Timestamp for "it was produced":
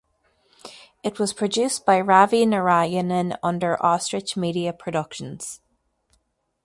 1.03-1.85